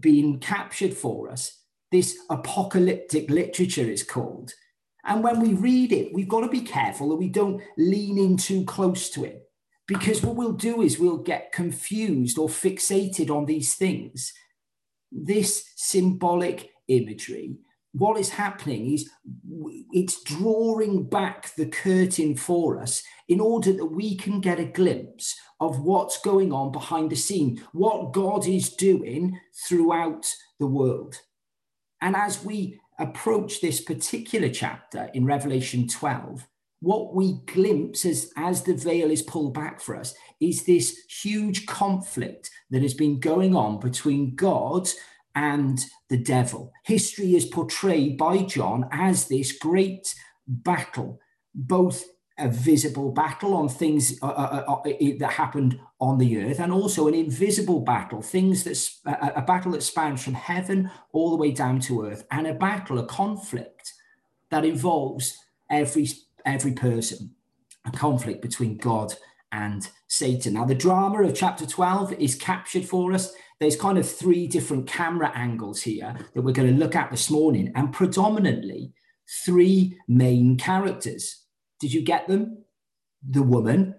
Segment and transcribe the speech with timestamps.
[0.00, 1.58] been captured for us.
[1.92, 4.52] This apocalyptic literature is called.
[5.04, 8.36] And when we read it, we've got to be careful that we don't lean in
[8.36, 9.42] too close to it.
[9.86, 14.32] Because what we'll do is we'll get confused or fixated on these things.
[15.10, 17.56] This symbolic imagery,
[17.92, 19.10] what is happening is
[19.92, 25.38] it's drawing back the curtain for us in order that we can get a glimpse
[25.60, 29.38] of what's going on behind the scene, what God is doing
[29.68, 31.14] throughout the world.
[32.02, 36.44] And as we approach this particular chapter in Revelation 12,
[36.80, 41.66] what we glimpse as, as the veil is pulled back for us is this huge
[41.66, 44.88] conflict that has been going on between God
[45.36, 46.72] and the devil.
[46.84, 50.12] History is portrayed by John as this great
[50.48, 51.20] battle,
[51.54, 52.04] both
[52.40, 56.72] a visible battle on things uh, uh, uh, uh that happened on the earth, and
[56.72, 61.36] also an invisible battle, things that a, a battle that spans from heaven all the
[61.36, 63.92] way down to earth, and a battle, a conflict
[64.50, 65.38] that involves
[65.70, 66.08] every
[66.44, 67.34] every person,
[67.84, 69.14] a conflict between God
[69.52, 70.54] and Satan.
[70.54, 73.32] Now, the drama of chapter 12 is captured for us.
[73.58, 77.30] There's kind of three different camera angles here that we're going to look at this
[77.30, 78.92] morning, and predominantly
[79.44, 81.44] three main characters.
[81.80, 82.64] Did you get them?
[83.28, 83.94] The woman,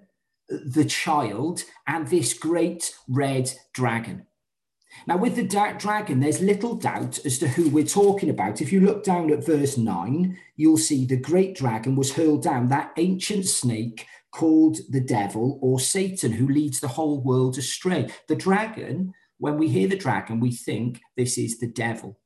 [0.48, 4.28] the child, and this great red dragon.
[5.08, 8.62] Now, with the dark dragon, there's little doubt as to who we're talking about.
[8.62, 12.68] If you look down at verse 9, you'll see the great dragon was hurled down,
[12.68, 18.10] that ancient snake called the devil or Satan, who leads the whole world astray.
[18.28, 22.20] The dragon, when we hear the dragon, we think this is the devil.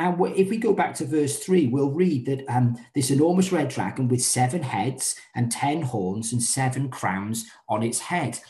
[0.00, 3.68] And if we go back to verse 3, we'll read that um, this enormous red
[3.68, 8.40] dragon with seven heads and ten horns and seven crowns on its head.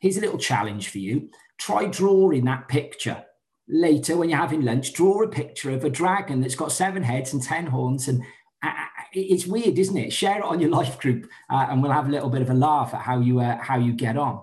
[0.00, 3.24] Here's a little challenge for you try drawing that picture
[3.66, 4.92] later when you're having lunch.
[4.92, 8.06] Draw a picture of a dragon that's got seven heads and 10 horns.
[8.06, 8.22] And
[8.62, 10.12] uh, uh, it's weird, isn't it?
[10.12, 12.54] Share it on your life group uh, and we'll have a little bit of a
[12.54, 14.42] laugh at how you, uh, how you get on.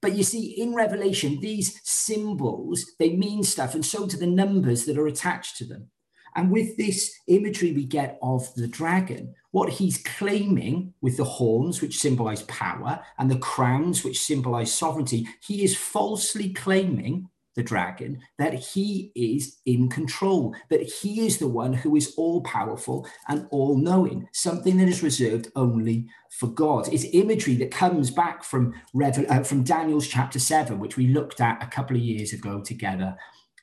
[0.00, 4.84] But you see, in Revelation, these symbols, they mean stuff, and so do the numbers
[4.86, 5.90] that are attached to them.
[6.36, 11.80] And with this imagery we get of the dragon, what he's claiming with the horns,
[11.80, 18.20] which symbolize power, and the crowns, which symbolize sovereignty, he is falsely claiming the dragon
[18.38, 23.46] that he is in control, that he is the one who is all powerful and
[23.50, 26.92] all knowing, something that is reserved only for God.
[26.92, 31.62] It's imagery that comes back from, uh, from Daniel's chapter 7, which we looked at
[31.62, 33.16] a couple of years ago together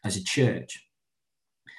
[0.03, 0.87] as a church.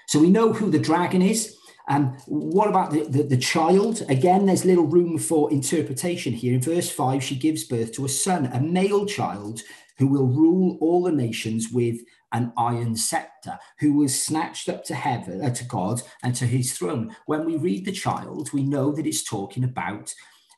[0.06, 1.56] So we know who the dragon is.
[1.88, 4.02] Um, what about the, the, the, child?
[4.08, 6.54] Again, there's little room for interpretation here.
[6.54, 9.60] In verse 5, she gives birth to a son, a male child
[9.98, 12.00] who will rule all the nations with
[12.32, 16.72] an iron scepter, who was snatched up to heaven, uh, to God, and to his
[16.72, 17.14] throne.
[17.26, 20.12] When we read the child, we know that it's talking about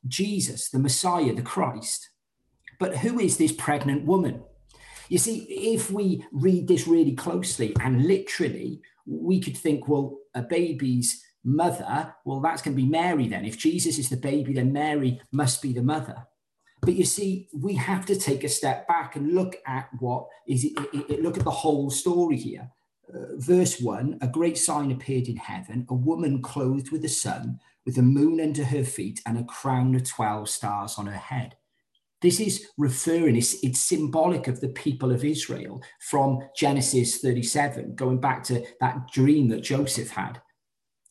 [0.07, 2.11] Jesus, the Messiah, the Christ.
[2.79, 4.43] But who is this pregnant woman?
[5.09, 10.43] You see, if we read this really closely and literally, we could think, well, a
[10.43, 13.45] baby's mother, well, that's going to be Mary then.
[13.45, 16.27] If Jesus is the baby, then Mary must be the mother.
[16.83, 20.65] But you see, we have to take a step back and look at what is
[20.65, 22.71] it, it, it look at the whole story here.
[23.13, 27.59] Uh, verse 1 A great sign appeared in heaven, a woman clothed with the sun,
[27.85, 31.57] with the moon under her feet, and a crown of 12 stars on her head.
[32.27, 38.19] This is referring, it's, it's symbolic of the people of Israel from Genesis 37, going
[38.19, 40.43] back to that dream that Joseph had.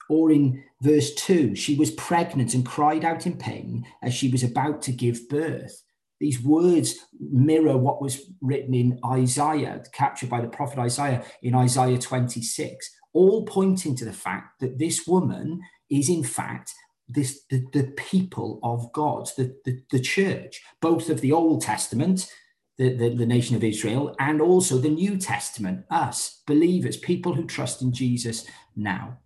[0.09, 4.43] Or in verse 2, she was pregnant and cried out in pain as she was
[4.43, 5.83] about to give birth.
[6.19, 11.97] These words mirror what was written in Isaiah, captured by the prophet Isaiah in Isaiah
[11.97, 16.73] 26, all pointing to the fact that this woman is, in fact,
[17.07, 22.31] this the, the people of God, the, the, the church, both of the Old Testament,
[22.77, 27.45] the, the, the nation of Israel, and also the New Testament, us, believers, people who
[27.45, 28.45] trust in Jesus
[28.75, 29.17] now.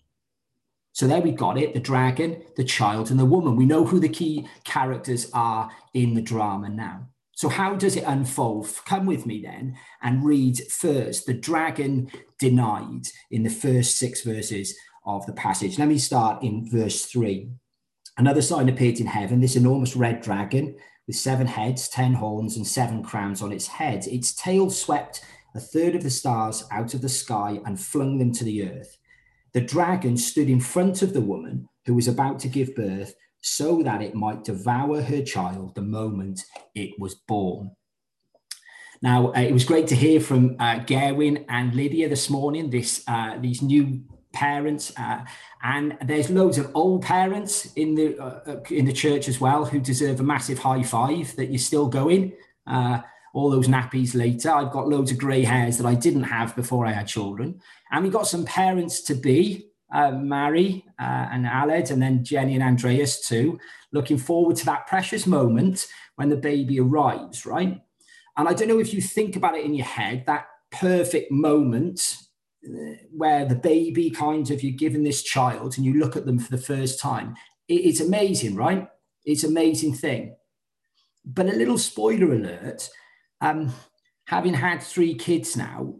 [0.91, 3.55] So there we got it the dragon, the child, and the woman.
[3.55, 7.07] We know who the key characters are in the drama now.
[7.39, 8.69] So, how does it unfold?
[8.85, 14.75] Come with me then and read first the dragon denied in the first six verses
[15.05, 15.79] of the passage.
[15.79, 17.49] Let me start in verse three.
[18.19, 20.75] Another sign appeared in heaven, this enormous red dragon
[21.07, 24.05] with seven heads, ten horns, and seven crowns on its head.
[24.07, 25.23] Its tail swept
[25.55, 28.97] a third of the stars out of the sky and flung them to the earth.
[29.53, 33.81] The dragon stood in front of the woman who was about to give birth so
[33.83, 36.43] that it might devour her child the moment
[36.75, 37.71] it was born.
[39.01, 43.01] Now, uh, it was great to hear from uh, Gerwin and Lydia this morning, this,
[43.07, 44.03] uh, these new
[44.45, 44.91] parents.
[44.97, 45.23] Uh,
[45.63, 49.65] and there's loads of old parents in the, uh, uh, in the church as well
[49.65, 52.33] who deserve a massive high five that you're still going.
[53.31, 54.49] all those nappies later.
[54.49, 57.61] I've got loads of grey hairs that I didn't have before I had children.
[57.91, 62.55] And we got some parents to be, uh, Mary uh, and Aled, and then Jenny
[62.55, 63.59] and Andreas too.
[63.91, 67.81] Looking forward to that precious moment when the baby arrives, right?
[68.37, 72.01] And I don't know if you think about it in your head, that perfect moment
[72.01, 72.28] uh,
[73.11, 76.51] where the baby kind of you're given this child and you look at them for
[76.51, 77.35] the first time.
[77.67, 78.87] it's amazing, right?
[79.25, 80.35] It's amazing thing.
[81.25, 82.89] But a little spoiler alert
[83.41, 83.73] um,
[84.25, 85.95] having had three kids now,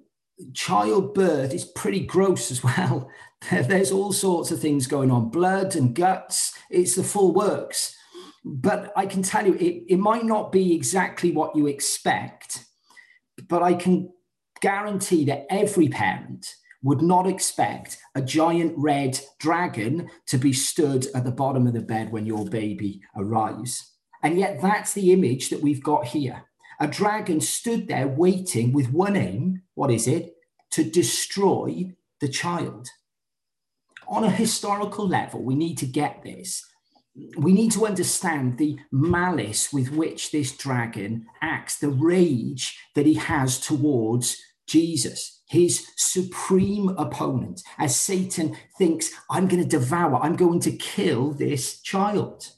[0.53, 3.09] childbirth is pretty gross as well.
[3.51, 7.95] There's all sorts of things going on blood and guts, it's the full works.
[8.45, 12.65] But I can tell you, it, it might not be exactly what you expect,
[13.47, 14.11] but I can
[14.61, 21.25] guarantee that every parent would not expect a giant red dragon to be stood at
[21.25, 23.93] the bottom of the bed when your baby arrives.
[24.23, 26.43] And yet, that's the image that we've got here.
[26.79, 30.35] A dragon stood there waiting with one aim what is it?
[30.71, 32.89] To destroy the child.
[34.09, 36.65] On a historical level, we need to get this.
[37.37, 43.13] We need to understand the malice with which this dragon acts, the rage that he
[43.13, 50.59] has towards Jesus, his supreme opponent, as Satan thinks, I'm going to devour, I'm going
[50.61, 52.51] to kill this child.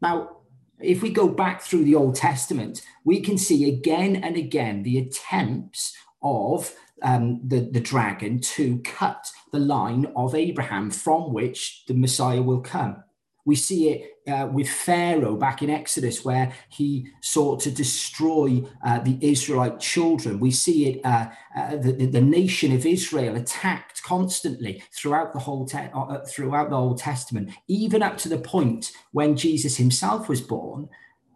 [0.00, 0.38] Now,
[0.80, 4.98] if we go back through the Old Testament, we can see again and again the
[4.98, 11.94] attempts of um, the, the dragon to cut the line of Abraham from which the
[11.94, 13.02] Messiah will come.
[13.44, 19.00] We see it uh, with Pharaoh back in Exodus, where he sought to destroy uh,
[19.00, 20.38] the Israelite children.
[20.38, 25.66] We see it, uh, uh the, the, nation of Israel attacked constantly throughout the whole
[25.66, 30.28] te- uh, uh, throughout the Old Testament, even up to the point when Jesus himself
[30.28, 30.88] was born.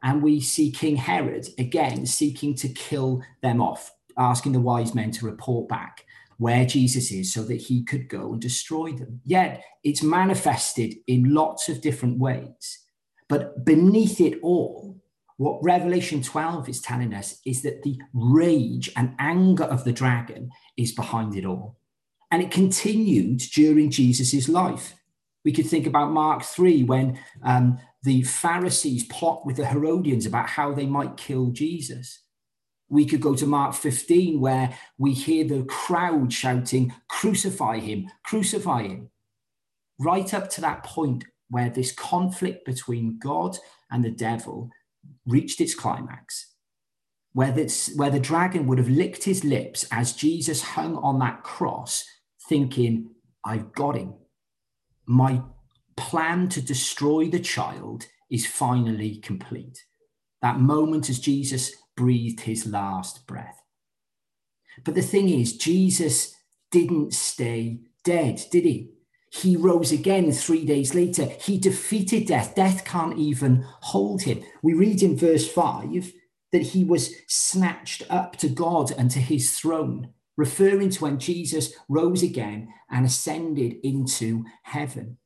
[0.04, 5.10] And we see King Herod again seeking to kill them off, asking the wise men
[5.12, 6.05] to report back
[6.38, 9.20] where Jesus is so that he could go and destroy them.
[9.24, 12.84] Yet it's manifested in lots of different ways.
[13.28, 15.00] But beneath it all,
[15.38, 20.50] what Revelation 12 is telling us is that the rage and anger of the dragon
[20.76, 21.76] is behind it all.
[22.30, 24.94] And it continued during Jesus' life.
[25.44, 30.48] We could think about Mark 3 when um, the Pharisees plot with the Herodians about
[30.48, 32.20] how they might kill Jesus.
[32.88, 38.84] We could go to Mark 15, where we hear the crowd shouting, Crucify him, crucify
[38.84, 39.10] him.
[39.98, 43.58] Right up to that point where this conflict between God
[43.90, 44.70] and the devil
[45.26, 46.54] reached its climax,
[47.32, 51.42] where, this, where the dragon would have licked his lips as Jesus hung on that
[51.42, 52.04] cross,
[52.48, 53.10] thinking,
[53.44, 54.14] I've got him.
[55.06, 55.42] My
[55.96, 59.84] plan to destroy the child is finally complete.
[60.42, 63.62] That moment as Jesus breathed his last breath.
[64.84, 66.34] But the thing is, Jesus
[66.70, 68.90] didn't stay dead, did he?
[69.30, 71.26] He rose again three days later.
[71.40, 72.54] He defeated death.
[72.54, 74.42] Death can't even hold him.
[74.62, 76.12] We read in verse 5
[76.52, 81.74] that he was snatched up to God and to his throne, referring to when Jesus
[81.88, 85.18] rose again and ascended into heaven.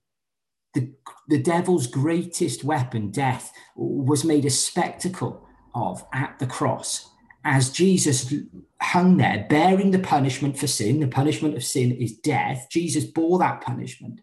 [0.75, 0.95] The,
[1.29, 7.11] the devil's greatest weapon, death, was made a spectacle of at the cross
[7.45, 8.35] as Jesus
[8.81, 11.00] hung there bearing the punishment for sin.
[11.00, 12.67] The punishment of sin is death.
[12.71, 14.21] Jesus bore that punishment.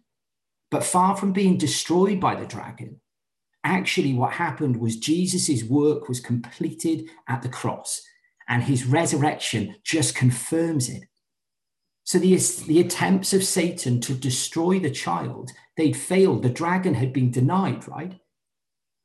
[0.70, 3.00] But far from being destroyed by the dragon,
[3.64, 8.02] actually what happened was Jesus's work was completed at the cross
[8.48, 11.04] and his resurrection just confirms it.
[12.04, 12.38] So the,
[12.68, 16.44] the attempts of Satan to destroy the child, they'd failed.
[16.44, 18.18] The dragon had been denied, right?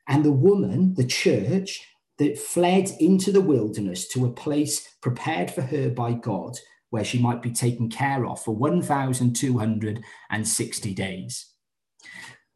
[0.07, 1.85] And the woman, the church,
[2.23, 6.57] that fled into the wilderness to a place prepared for her by God,
[6.91, 11.47] where she might be taken care of for 1,260 days.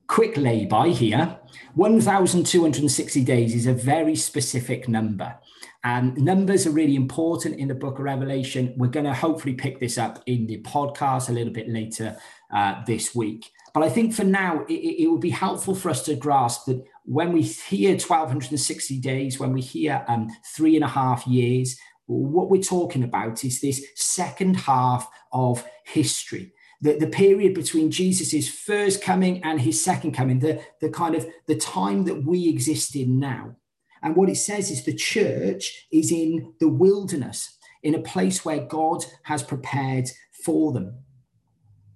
[0.07, 1.37] Quick lay-by here
[1.75, 5.35] 1,260 days is a very specific number.
[5.83, 8.73] And numbers are really important in the book of Revelation.
[8.77, 12.17] We're going to hopefully pick this up in the podcast a little bit later
[12.55, 13.51] uh, this week.
[13.75, 16.85] But I think for now, it, it, would be helpful for us to grasp that
[17.07, 22.51] when we hear 1260 days, when we hear um, three and a half years, what
[22.51, 26.53] we're talking about is this second half of history.
[26.81, 31.27] The, the period between Jesus's first coming and his second coming, the, the kind of
[31.47, 33.57] the time that we exist in now.
[34.03, 38.67] And what it says is the church is in the wilderness, in a place where
[38.67, 40.11] God has prepared
[40.45, 40.99] for them.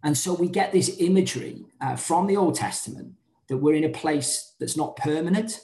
[0.02, 3.14] And so we get this imagery uh, from the Old Testament
[3.50, 5.60] that we're in a place that's not permanent.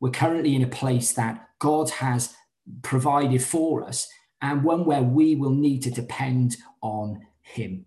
[0.00, 2.34] We're currently in a place that God has
[2.82, 4.06] provided for us
[4.42, 7.86] and one where we will need to depend on Him.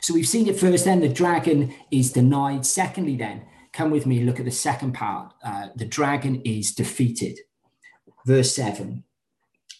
[0.00, 2.64] So we've seen it first, then the dragon is denied.
[2.64, 3.42] Secondly, then,
[3.72, 5.34] come with me, look at the second part.
[5.44, 7.40] Uh, the dragon is defeated.
[8.26, 9.02] Verse 7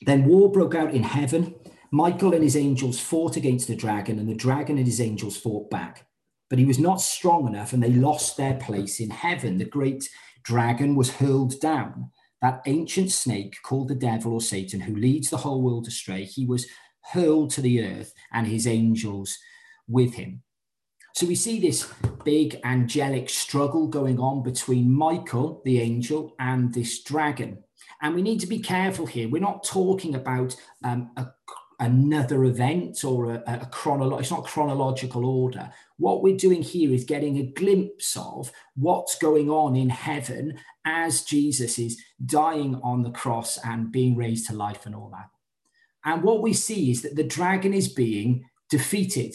[0.02, 1.54] Then war broke out in heaven.
[1.92, 5.70] Michael and his angels fought against the dragon, and the dragon and his angels fought
[5.70, 6.07] back.
[6.50, 9.58] But he was not strong enough, and they lost their place in heaven.
[9.58, 10.08] The great
[10.42, 12.10] dragon was hurled down.
[12.40, 16.46] That ancient snake called the devil or Satan, who leads the whole world astray, he
[16.46, 16.66] was
[17.12, 19.36] hurled to the earth, and his angels
[19.88, 20.42] with him.
[21.14, 21.92] So we see this
[22.24, 27.58] big angelic struggle going on between Michael, the angel, and this dragon.
[28.00, 29.28] And we need to be careful here.
[29.28, 31.26] We're not talking about um, a,
[31.80, 35.70] another event or a, a chronolo- it's not chronological order.
[35.96, 41.22] What we're doing here is getting a glimpse of what's going on in heaven as
[41.22, 45.28] Jesus is dying on the cross and being raised to life and all that.
[46.04, 49.34] And what we see is that the dragon is being defeated.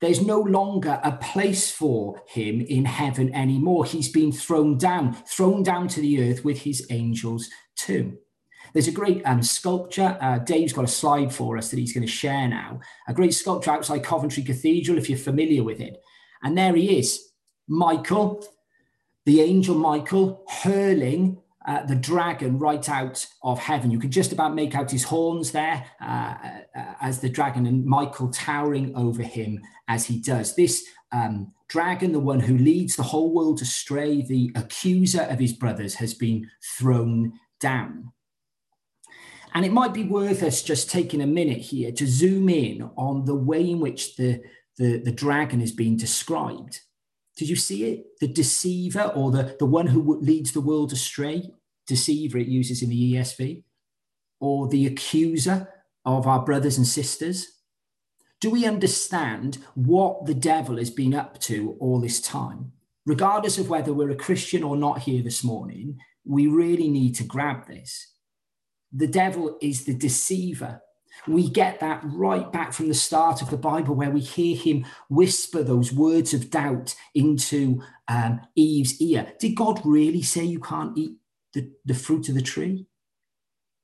[0.00, 3.84] There's no longer a place for him in heaven anymore.
[3.84, 8.18] He's been thrown down, thrown down to the earth with his angels too.
[8.76, 10.18] There's a great um, sculpture.
[10.20, 12.78] Uh, Dave's got a slide for us that he's going to share now.
[13.08, 16.02] A great sculpture outside Coventry Cathedral, if you're familiar with it.
[16.42, 17.26] And there he is,
[17.66, 18.46] Michael,
[19.24, 23.90] the angel Michael, hurling uh, the dragon right out of heaven.
[23.90, 26.34] You can just about make out his horns there uh,
[26.76, 30.54] uh, as the dragon and Michael towering over him as he does.
[30.54, 35.54] This um, dragon, the one who leads the whole world astray, the accuser of his
[35.54, 38.12] brothers, has been thrown down.
[39.56, 43.24] And it might be worth us just taking a minute here to zoom in on
[43.24, 44.42] the way in which the,
[44.76, 46.82] the, the dragon is being described.
[47.38, 48.04] Did you see it?
[48.20, 51.54] The deceiver or the, the one who leads the world astray,
[51.86, 53.62] deceiver, it uses in the ESV,
[54.40, 55.72] or the accuser
[56.04, 57.46] of our brothers and sisters.
[58.42, 62.72] Do we understand what the devil has been up to all this time?
[63.06, 67.24] Regardless of whether we're a Christian or not here this morning, we really need to
[67.24, 68.15] grab this.
[68.92, 70.80] The devil is the deceiver
[71.26, 74.86] we get that right back from the start of the Bible, where we hear him
[75.08, 79.32] whisper those words of doubt into um, Eve's ear.
[79.38, 81.16] Did God really say you can't eat
[81.54, 82.86] the, the fruit of the tree?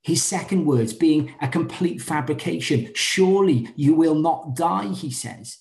[0.03, 2.91] His second words being a complete fabrication.
[2.95, 5.59] Surely you will not die, he says.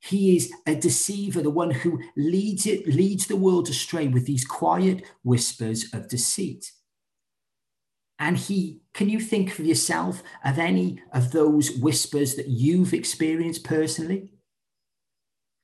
[0.00, 4.44] He is a deceiver, the one who leads it, leads the world astray with these
[4.44, 6.72] quiet whispers of deceit.
[8.18, 13.64] And he, can you think for yourself of any of those whispers that you've experienced
[13.64, 14.30] personally?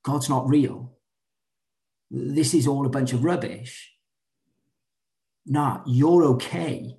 [0.02, 0.96] God's not real.
[2.10, 3.92] This is all a bunch of rubbish.
[5.46, 6.96] Nah, you're okay.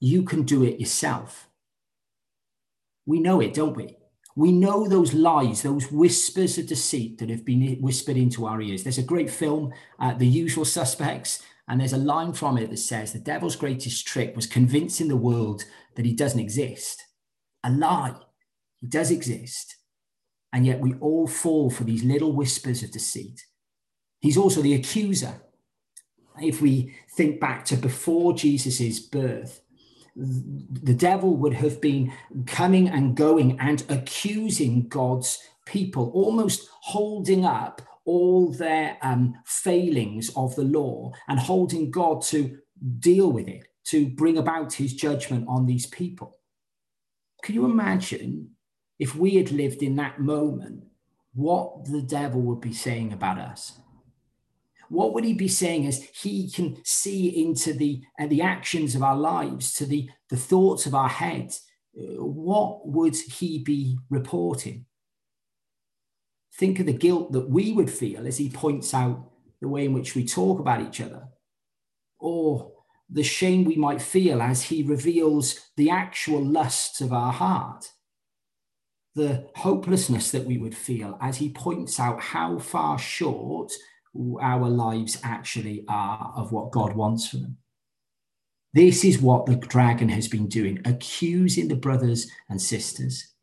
[0.00, 1.48] You can do it yourself.
[3.04, 3.96] We know it, don't we?
[4.36, 8.84] We know those lies, those whispers of deceit that have been whispered into our ears.
[8.84, 12.78] There's a great film, uh, The Usual Suspects, and there's a line from it that
[12.78, 15.64] says the devil's greatest trick was convincing the world
[15.96, 17.04] that he doesn't exist.
[17.62, 18.14] A lie.
[18.80, 19.76] He does exist.
[20.52, 23.44] And yet we all fall for these little whispers of deceit.
[24.20, 25.42] He's also the accuser.
[26.40, 29.60] If we think back to before Jesus' birth,
[30.16, 32.12] the devil would have been
[32.46, 40.56] coming and going and accusing God's people, almost holding up all their um, failings of
[40.56, 42.56] the law and holding God to
[43.00, 46.38] deal with it, to bring about his judgment on these people.
[47.42, 48.52] Can you imagine
[48.98, 50.84] if we had lived in that moment,
[51.34, 53.78] what the devil would be saying about us?
[54.88, 59.02] What would he be saying as he can see into the, uh, the actions of
[59.02, 61.62] our lives, to the, the thoughts of our heads?
[61.94, 64.86] Uh, what would he be reporting?
[66.58, 69.92] Think of the guilt that we would feel as he points out the way in
[69.92, 71.28] which we talk about each other,
[72.18, 72.72] or
[73.08, 77.92] the shame we might feel as he reveals the actual lusts of our heart,
[79.14, 83.72] the hopelessness that we would feel as he points out how far short
[84.40, 87.56] our lives actually are of what God wants for them.
[88.74, 93.34] This is what the dragon has been doing, accusing the brothers and sisters.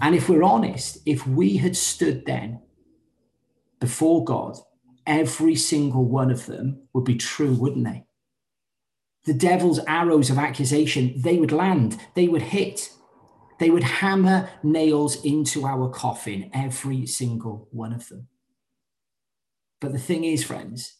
[0.00, 2.60] And if we're honest, if we had stood then
[3.80, 4.56] before God,
[5.06, 8.04] every single one of them would be true, wouldn't they?
[9.24, 12.90] The devil's arrows of accusation, they would land, they would hit,
[13.58, 18.28] they would hammer nails into our coffin, every single one of them.
[19.80, 20.96] But the thing is, friends,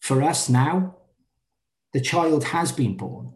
[0.00, 0.96] for us now,
[1.92, 3.32] the child has been born.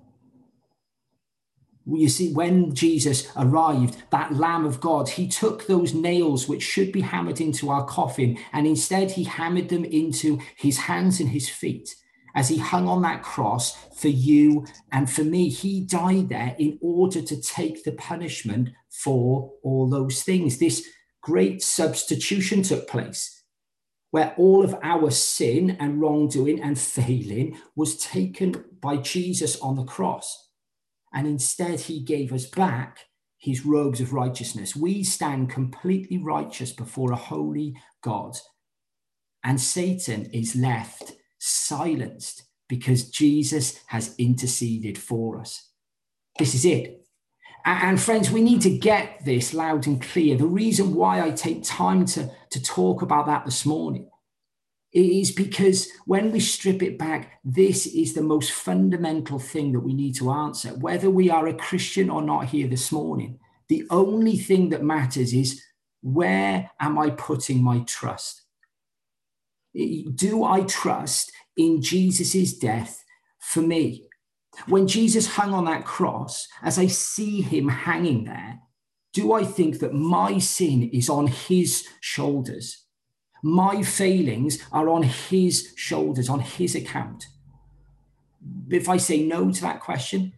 [1.86, 6.92] You see, when Jesus arrived, that Lamb of God, he took those nails which should
[6.92, 11.48] be hammered into our coffin, and instead he hammered them into his hands and his
[11.48, 11.94] feet
[12.34, 15.48] as he hung on that cross for you and for me.
[15.48, 20.58] He died there in order to take the punishment for all those things.
[20.58, 20.86] This
[21.20, 23.42] great substitution took place
[24.10, 29.84] where all of our sin and wrongdoing and failing was taken by Jesus on the
[29.84, 30.41] cross.
[31.14, 33.06] And instead, he gave us back
[33.38, 34.76] his robes of righteousness.
[34.76, 38.36] We stand completely righteous before a holy God.
[39.44, 45.70] And Satan is left silenced because Jesus has interceded for us.
[46.38, 47.04] This is it.
[47.64, 50.36] And friends, we need to get this loud and clear.
[50.36, 54.08] The reason why I take time to, to talk about that this morning
[54.92, 59.94] is because when we strip it back, this is the most fundamental thing that we
[59.94, 60.68] need to answer.
[60.70, 65.32] Whether we are a Christian or not here this morning, the only thing that matters
[65.32, 65.62] is
[66.02, 68.42] where am I putting my trust?
[69.74, 73.02] Do I trust in Jesus' death
[73.38, 74.08] for me?
[74.66, 78.60] When Jesus hung on that cross, as I see him hanging there,
[79.14, 82.84] do I think that my sin is on his shoulders?
[83.42, 87.26] My failings are on his shoulders, on his account.
[88.70, 90.32] If I say no to that question,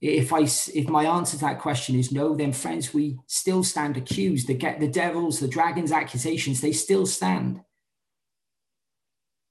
[0.00, 3.96] if I if my answer to that question is no, then friends, we still stand
[3.96, 4.46] accused.
[4.46, 7.62] The get the devil's, the dragon's accusations, they still stand.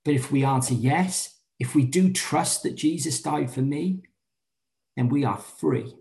[0.06, 4.04] But if we answer yes, if we do trust that Jesus died for me,
[4.96, 5.94] then we are free,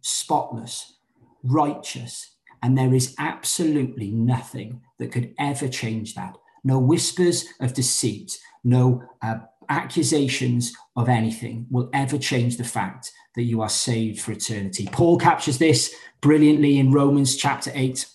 [0.00, 0.94] spotless,
[1.42, 6.36] righteous, and there is absolutely nothing that could ever change that.
[6.62, 13.44] No whispers of deceit, no uh, accusations of anything will ever change the fact that
[13.44, 14.88] you are saved for eternity.
[14.92, 18.06] Paul captures this brilliantly in Romans chapter 8.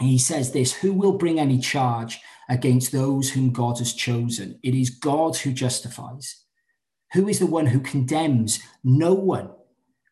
[0.00, 4.58] He says this Who will bring any charge against those whom God has chosen.
[4.62, 6.44] It is God who justifies.
[7.12, 8.60] Who is the one who condemns?
[8.82, 9.50] No one.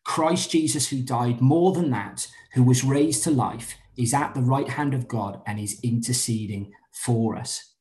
[0.03, 4.41] Christ Jesus, who died more than that, who was raised to life, is at the
[4.41, 7.73] right hand of God and is interceding for us.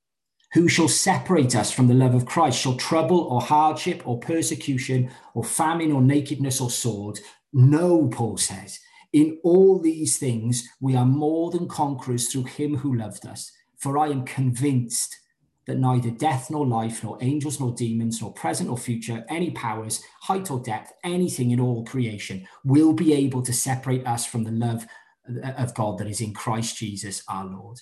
[0.55, 2.61] Who shall separate us from the love of Christ?
[2.61, 7.21] Shall trouble or hardship or persecution or famine or nakedness or sword?
[7.53, 8.79] No, Paul says.
[9.15, 13.51] In all these things, we are more than conquerors through him who loved us.
[13.79, 15.19] For I am convinced
[15.67, 20.03] that neither death nor life, nor angels nor demons, nor present or future, any powers,
[20.23, 24.51] height or depth, anything in all creation will be able to separate us from the
[24.51, 24.87] love
[25.29, 27.79] uh, of God that is in Christ Jesus our Lord.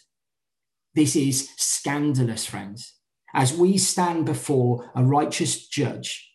[0.95, 2.95] This is scandalous, friends.
[3.33, 6.33] As we stand before a righteous judge,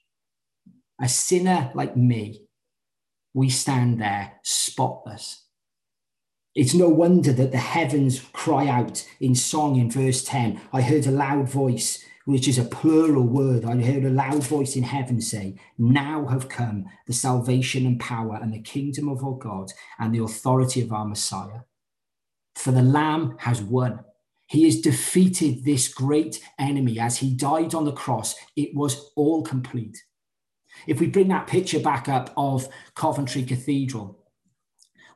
[1.00, 2.42] a sinner like me,
[3.34, 5.45] we stand there spotless
[6.56, 10.62] it's no wonder that the heavens cry out in song in verse 10.
[10.72, 13.66] I heard a loud voice, which is a plural word.
[13.66, 18.40] I heard a loud voice in heaven say, Now have come the salvation and power
[18.42, 21.62] and the kingdom of our God and the authority of our Messiah.
[22.56, 24.00] For the Lamb has won.
[24.48, 28.34] He has defeated this great enemy as he died on the cross.
[28.56, 30.06] It was all complete.
[30.88, 34.25] If we bring that picture back up of Coventry Cathedral,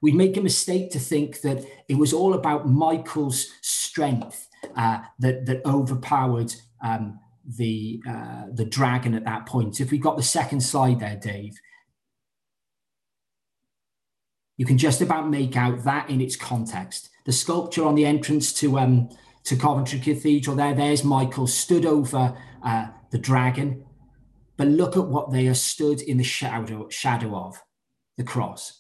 [0.01, 5.45] we make a mistake to think that it was all about Michael's strength uh, that,
[5.45, 9.81] that overpowered um, the, uh, the dragon at that point.
[9.81, 11.59] If we got the second slide there, Dave,
[14.57, 17.09] you can just about make out that in its context.
[17.25, 19.09] The sculpture on the entrance to, um,
[19.45, 23.85] to Coventry Cathedral there, there's Michael stood over uh, the dragon.
[24.57, 27.61] But look at what they are stood in the shadow, shadow of
[28.17, 28.78] the cross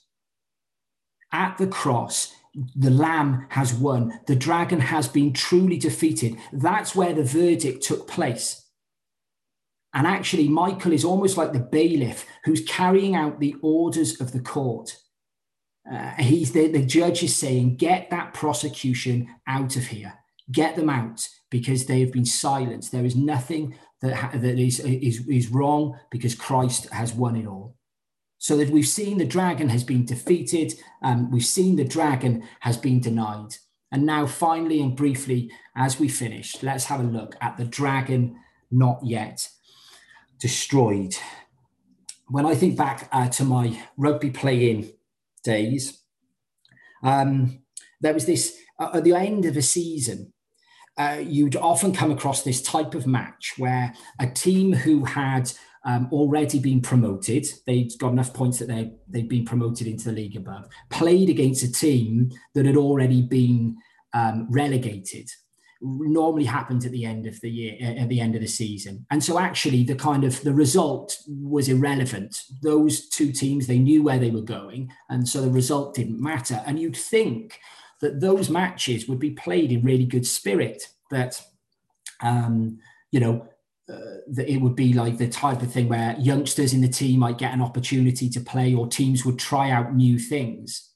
[1.31, 2.33] at the cross,
[2.75, 4.19] the lamb has won.
[4.27, 6.37] The dragon has been truly defeated.
[6.51, 8.65] That's where the verdict took place.
[9.93, 14.39] And actually, Michael is almost like the bailiff who's carrying out the orders of the
[14.39, 14.97] court.
[15.91, 20.13] Uh, he's the, the judge is saying, get that prosecution out of here,
[20.51, 22.91] get them out because they have been silenced.
[22.91, 27.47] There is nothing that, ha- that is, is, is wrong because Christ has won it
[27.47, 27.75] all.
[28.39, 30.73] So that we've seen the dragon has been defeated,
[31.03, 33.55] um, we've seen the dragon has been denied.
[33.91, 38.37] And now, finally and briefly, as we finish, let's have a look at the dragon
[38.71, 39.49] not yet.
[40.39, 41.15] destroyed.
[42.27, 44.93] When I think back uh, to my rugby playing
[45.43, 46.01] days,
[47.03, 47.59] um,
[47.99, 50.33] there was this uh, at the end of a season.
[50.97, 55.51] Uh, you'd often come across this type of match where a team who had
[55.85, 60.15] um, already been promoted, they'd got enough points that they, they'd been promoted into the
[60.15, 63.77] league above, played against a team that had already been
[64.13, 65.29] um, relegated.
[65.81, 69.05] Normally happens at the end of the year at the end of the season.
[69.11, 72.41] And so actually the kind of the result was irrelevant.
[72.61, 76.61] Those two teams they knew where they were going and so the result didn't matter.
[76.65, 77.59] And you'd think
[78.01, 81.41] that those matches would be played in really good spirit that
[82.21, 82.79] um,
[83.11, 83.47] you know
[84.27, 87.37] that it would be like the type of thing where youngsters in the team might
[87.37, 90.89] get an opportunity to play or teams would try out new things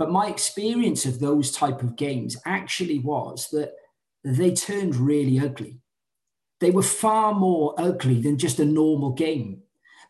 [0.00, 3.74] but my experience of those type of games actually was that
[4.24, 5.82] they turned really ugly.
[6.60, 9.60] They were far more ugly than just a normal game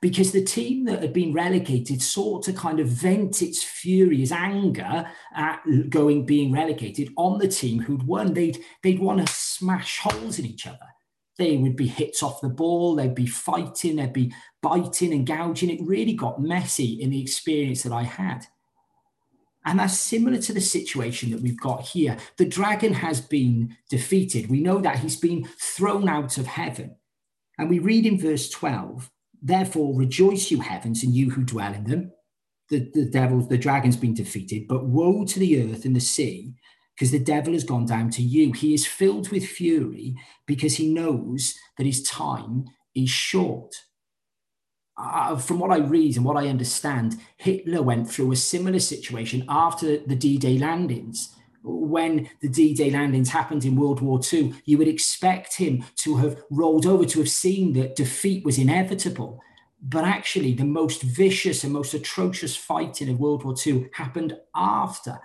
[0.01, 5.11] because the team that had been relegated sought to kind of vent its furious anger
[5.35, 8.33] at going being relegated on the team who'd won.
[8.33, 10.79] They'd they'd want to smash holes in each other.
[11.41, 15.71] They would be hits off the ball, they'd be fighting, they'd be biting and gouging.
[15.71, 18.45] It really got messy in the experience that I had.
[19.65, 22.19] And that's similar to the situation that we've got here.
[22.37, 24.51] The dragon has been defeated.
[24.51, 26.97] We know that he's been thrown out of heaven.
[27.57, 31.85] And we read in verse 12, therefore rejoice, you heavens, and you who dwell in
[31.85, 32.13] them.
[32.69, 36.53] The, the devil, the dragon's been defeated, but woe to the earth and the sea,
[37.01, 38.53] because the devil has gone down to you.
[38.53, 43.75] He is filled with fury because he knows that his time is short
[45.01, 49.45] uh, from what I read and what I understand, Hitler went through a similar situation
[49.49, 51.35] after the D Day landings.
[51.63, 56.17] When the D Day landings happened in World War II, you would expect him to
[56.17, 59.41] have rolled over, to have seen that defeat was inevitable.
[59.83, 65.19] But actually, the most vicious and most atrocious fighting of World War II happened after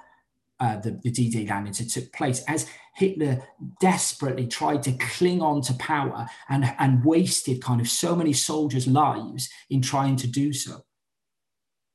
[0.60, 3.44] uh, the, the D Day landings that took place as Hitler
[3.82, 8.88] desperately tried to cling on to power and, and wasted kind of so many soldiers'
[8.88, 10.86] lives in trying to do so.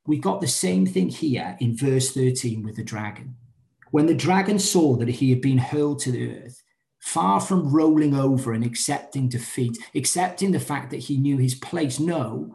[0.07, 3.37] We got the same thing here in verse 13 with the dragon.
[3.91, 6.63] When the dragon saw that he had been hurled to the earth,
[7.01, 11.99] far from rolling over and accepting defeat, accepting the fact that he knew his place,
[11.99, 12.55] no,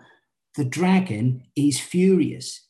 [0.56, 2.65] the dragon is furious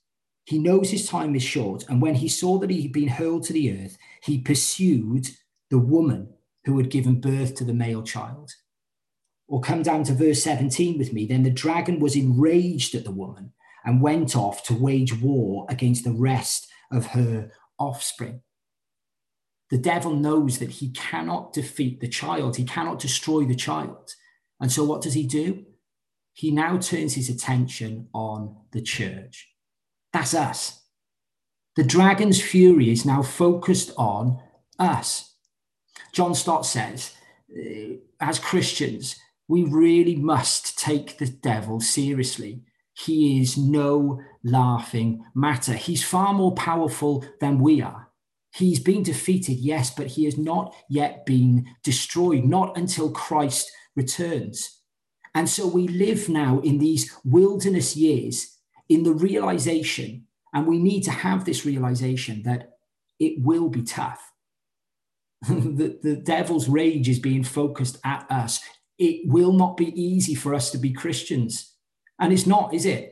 [0.45, 1.83] he knows his time is short.
[1.89, 5.27] And when he saw that he had been hurled to the earth, he pursued
[5.69, 6.29] the woman
[6.65, 8.51] who had given birth to the male child.
[9.47, 11.25] Or come down to verse 17 with me.
[11.25, 13.53] Then the dragon was enraged at the woman
[13.83, 18.41] and went off to wage war against the rest of her offspring.
[19.71, 24.11] The devil knows that he cannot defeat the child, he cannot destroy the child.
[24.59, 25.65] And so what does he do?
[26.33, 29.54] He now turns his attention on the church.
[30.15, 30.81] That's us.
[31.75, 34.39] The dragon's fury is now focused on
[34.79, 35.35] us.
[36.13, 37.13] John Stott says,
[37.53, 39.17] uh, as Christians,
[39.49, 42.61] we really must take the devil seriously.
[42.93, 45.73] He is no laughing matter.
[45.73, 48.07] He's far more powerful than we are.
[48.53, 54.79] He's been defeated, yes, but he has not yet been destroyed, not until Christ returns.
[55.33, 58.54] And so we live now in these wilderness years
[58.89, 62.77] in the realization, and we need to have this realization that
[63.19, 64.31] it will be tough.
[65.47, 68.61] the, the devil's rage is being focused at us.
[68.97, 71.73] It will not be easy for us to be Christians.
[72.19, 73.11] And it's not, is it?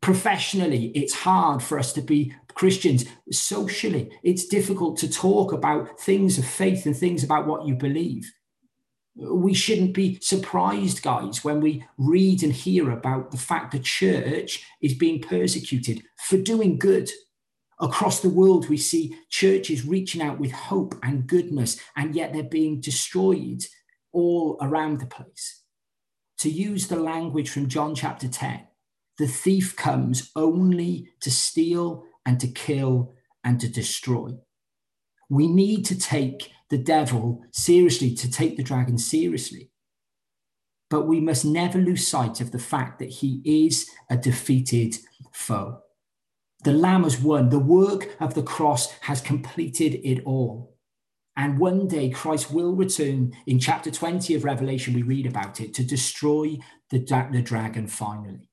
[0.00, 3.06] Professionally, it's hard for us to be Christians.
[3.32, 8.30] Socially, it's difficult to talk about things of faith and things about what you believe
[9.16, 14.64] we shouldn't be surprised, guys, when we read and hear about the fact the church
[14.80, 17.10] is being persecuted for doing good.
[17.80, 22.42] Across the world, we see churches reaching out with hope and goodness, and yet they're
[22.42, 23.64] being destroyed
[24.12, 25.62] all around the place.
[26.38, 28.66] To use the language from John chapter 10,
[29.18, 34.32] the thief comes only to steal and to kill and to destroy.
[35.28, 39.70] We need to take the devil seriously, to take the dragon seriously.
[40.90, 44.96] But we must never lose sight of the fact that he is a defeated
[45.32, 45.80] foe.
[46.64, 47.50] The Lamb has won.
[47.50, 50.74] The work of the cross has completed it all.
[51.36, 53.32] And one day Christ will return.
[53.46, 56.58] In chapter 20 of Revelation, we read about it to destroy
[56.90, 56.98] the,
[57.32, 58.48] the dragon finally.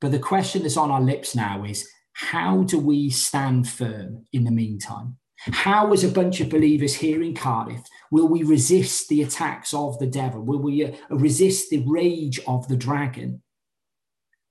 [0.00, 4.44] But the question that's on our lips now is how do we stand firm in
[4.44, 5.16] the meantime?
[5.38, 9.98] How, as a bunch of believers here in Cardiff, Will we resist the attacks of
[9.98, 10.40] the devil?
[10.40, 13.42] Will we uh, resist the rage of the dragon?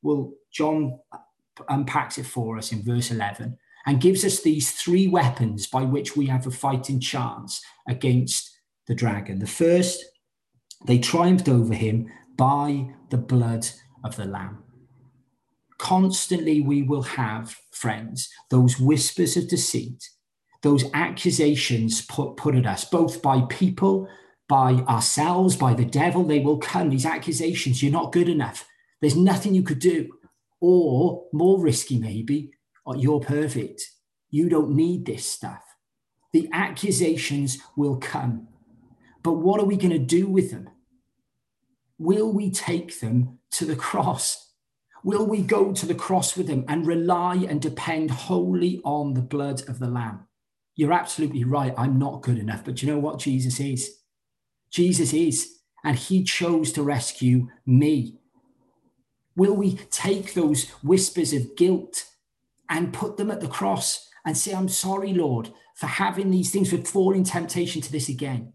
[0.01, 0.99] Well, John
[1.69, 6.15] unpacks it for us in verse 11 and gives us these three weapons by which
[6.15, 9.39] we have a fighting chance against the dragon.
[9.39, 10.05] The first,
[10.85, 13.67] they triumphed over him by the blood
[14.03, 14.63] of the Lamb.
[15.79, 20.09] Constantly, we will have, friends, those whispers of deceit,
[20.61, 24.07] those accusations put, put at us, both by people,
[24.47, 26.23] by ourselves, by the devil.
[26.23, 27.83] They will come, these accusations.
[27.83, 28.67] You're not good enough.
[29.01, 30.13] There's nothing you could do.
[30.59, 32.51] Or, more risky, maybe,
[32.87, 33.83] uh, you're perfect.
[34.29, 35.63] You don't need this stuff.
[36.33, 38.47] The accusations will come.
[39.23, 40.69] But what are we going to do with them?
[41.99, 44.51] Will we take them to the cross?
[45.03, 49.21] Will we go to the cross with them and rely and depend wholly on the
[49.21, 50.27] blood of the Lamb?
[50.77, 51.73] You're absolutely right.
[51.77, 52.63] I'm not good enough.
[52.63, 53.97] But you know what Jesus is?
[54.71, 55.57] Jesus is.
[55.83, 58.19] And he chose to rescue me.
[59.35, 62.05] Will we take those whispers of guilt
[62.69, 66.69] and put them at the cross and say, I'm sorry, Lord, for having these things,
[66.69, 68.53] for falling temptation to this again?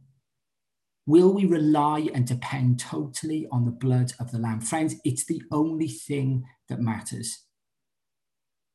[1.07, 4.61] Will we rely and depend totally on the blood of the Lamb?
[4.61, 7.45] Friends, it's the only thing that matters.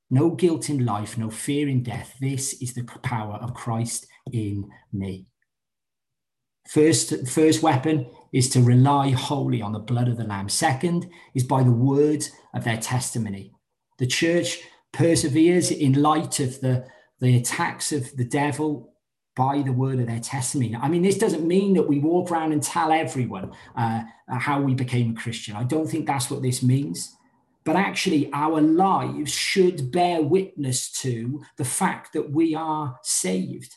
[0.10, 2.16] No guilt in life, no fear in death.
[2.22, 5.28] This is the power of Christ in me.
[6.70, 10.50] First, first weapon is to rely wholly on the blood of the Lamb.
[10.50, 13.54] Second is by the word of their testimony.
[14.00, 14.60] The church
[14.92, 16.86] perseveres in light of the,
[17.20, 18.94] the attacks of the devil
[19.36, 20.76] by the word of their testimony.
[20.76, 24.74] I mean, this doesn't mean that we walk around and tell everyone uh, how we
[24.74, 25.56] became a Christian.
[25.56, 27.16] I don't think that's what this means.
[27.68, 33.76] But actually, our lives should bear witness to the fact that we are saved.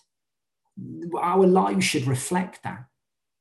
[1.20, 2.85] Our lives should reflect that.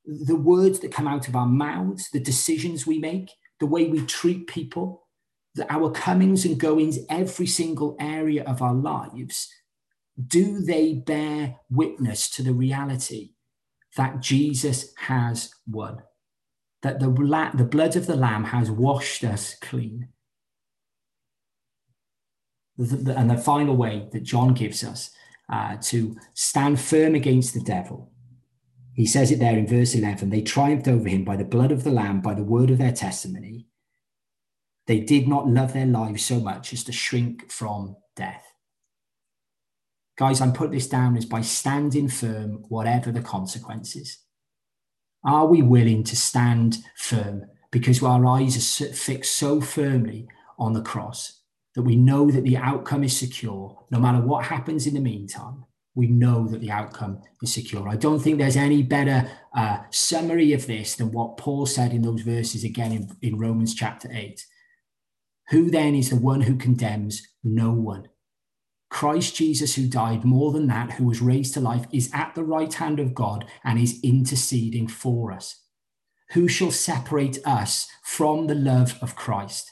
[0.07, 4.03] The words that come out of our mouths, the decisions we make, the way we
[4.07, 5.03] treat people,
[5.69, 9.53] our comings and goings, every single area of our lives,
[10.19, 13.33] do they bear witness to the reality
[13.97, 16.01] that Jesus has won?
[16.81, 17.05] That the,
[17.53, 20.07] the blood of the Lamb has washed us clean.
[22.79, 25.11] And the final way that John gives us
[25.51, 28.09] uh, to stand firm against the devil,
[28.93, 31.83] he says it there in verse 11 they triumphed over him by the blood of
[31.83, 33.67] the Lamb, by the word of their testimony,
[34.87, 38.45] they did not love their lives so much as to shrink from death.
[40.17, 44.19] Guys, I'm put this down as by standing firm, whatever the consequences.
[45.23, 50.81] Are we willing to stand firm because our eyes are fixed so firmly on the
[50.81, 51.38] cross
[51.79, 55.63] that we know that the outcome is secure, no matter what happens in the meantime?
[55.95, 57.87] We know that the outcome is secure.
[57.87, 62.01] I don't think there's any better uh, summary of this than what Paul said in
[62.01, 64.45] those verses again in, in Romans chapter 8.
[65.51, 67.25] Who then is the one who condemns?
[67.45, 68.09] No one.
[68.89, 72.43] Christ Jesus, who died more than that, who was raised to life, is at the
[72.43, 75.63] right hand of God and is interceding for us.
[76.31, 79.71] Who shall separate us from the love of Christ?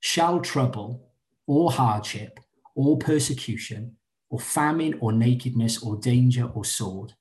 [0.00, 1.05] Shall trouble
[1.46, 2.40] or hardship
[2.74, 3.96] or persecution
[4.28, 7.14] or famine or nakedness or danger or sword?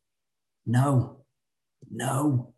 [0.66, 1.26] No,
[1.90, 2.54] no.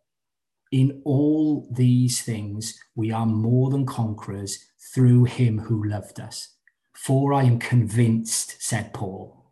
[0.70, 6.56] In all these things, we are more than conquerors through him who loved us.
[6.94, 9.44] For I am convinced, said Paul,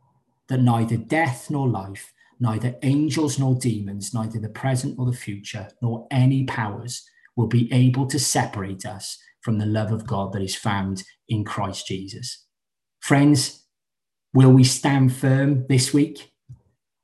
[0.48, 5.68] that neither death nor life, neither angels nor demons, neither the present nor the future,
[5.80, 10.42] nor any powers will be able to separate us from the love of God that
[10.42, 12.46] is found in Christ Jesus.
[12.98, 13.64] Friends,
[14.34, 16.32] will we stand firm this week?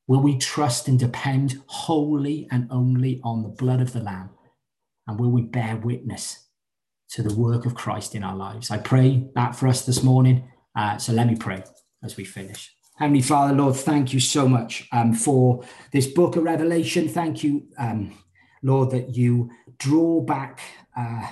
[0.09, 4.31] Will we trust and depend wholly and only on the blood of the Lamb?
[5.07, 6.49] And will we bear witness
[7.11, 8.73] to the work of Christ in our lives?
[8.73, 10.51] I pray that for us this morning.
[10.75, 11.63] Uh, so let me pray
[12.03, 12.75] as we finish.
[12.97, 17.09] Heavenly Father, Lord, thank you so much um, for this book of Revelation.
[17.09, 18.13] Thank you, um,
[18.65, 20.59] Lord, that you draw back
[20.97, 21.31] uh,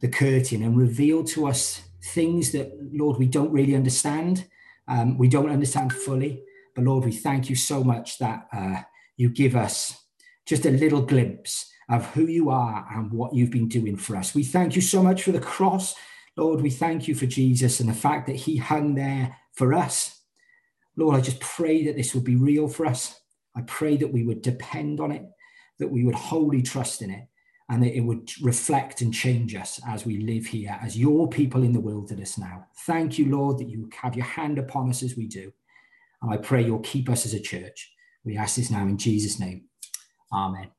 [0.00, 4.46] the curtain and reveal to us things that, Lord, we don't really understand.
[4.86, 6.44] Um, we don't understand fully.
[6.74, 8.82] But Lord, we thank you so much that uh,
[9.16, 10.04] you give us
[10.46, 14.34] just a little glimpse of who you are and what you've been doing for us.
[14.34, 15.94] We thank you so much for the cross.
[16.36, 20.22] Lord, we thank you for Jesus and the fact that he hung there for us.
[20.96, 23.20] Lord, I just pray that this would be real for us.
[23.56, 25.24] I pray that we would depend on it,
[25.78, 27.24] that we would wholly trust in it,
[27.68, 31.62] and that it would reflect and change us as we live here as your people
[31.62, 32.66] in the wilderness now.
[32.86, 35.52] Thank you, Lord, that you have your hand upon us as we do.
[36.22, 37.92] And I pray you'll keep us as a church.
[38.24, 39.64] We ask this now in Jesus' name.
[40.32, 40.77] Amen.